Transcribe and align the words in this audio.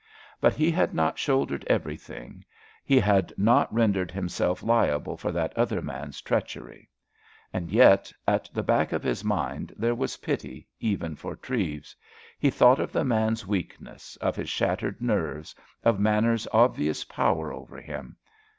But 0.39 0.55
he 0.55 0.71
had 0.71 0.95
not 0.95 1.19
shouldered 1.19 1.63
everything, 1.67 2.43
he 2.83 2.99
had 2.99 3.31
not 3.37 3.71
rendered 3.71 4.09
himself 4.09 4.63
liable 4.63 5.15
for 5.15 5.31
that 5.31 5.55
other 5.55 5.79
man's 5.79 6.21
treachery. 6.21 6.89
And 7.53 7.69
yet, 7.69 8.11
at 8.27 8.49
the 8.51 8.63
back 8.63 8.93
of 8.93 9.03
his 9.03 9.23
mind, 9.23 9.75
there 9.77 9.93
was 9.93 10.17
pity, 10.17 10.67
even 10.79 11.15
for 11.15 11.35
Treves. 11.35 11.95
He 12.39 12.49
thought 12.49 12.79
of 12.79 12.91
the 12.91 13.05
man's 13.05 13.45
weakness, 13.45 14.15
of 14.15 14.35
his 14.35 14.49
shattered 14.49 15.01
nerves, 15.03 15.53
of 15.83 15.99
Manners's 15.99 16.47
obvious 16.51 17.03
power 17.03 17.53
over 17.53 17.79
him. 17.79 18.17